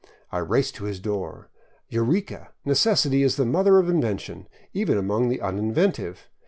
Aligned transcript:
I 0.31 0.39
raced 0.39 0.73
to 0.77 0.85
his 0.85 0.99
door. 0.99 1.51
Eureka! 1.87 2.49
Necessity 2.65 3.21
is 3.21 3.35
the 3.35 3.45
mother 3.45 3.77
of 3.77 3.87
invention, 3.87 4.47
even 4.73 4.97
among 4.97 5.29
the 5.29 5.41
uninventive. 5.41 6.27